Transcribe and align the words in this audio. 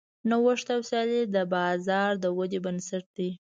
نوښت 0.29 0.67
او 0.75 0.81
سیالي 0.89 1.21
د 1.35 1.37
بازار 1.53 2.11
د 2.23 2.25
ودې 2.37 2.59
بنسټونه 2.65 3.09
دي. 3.17 3.29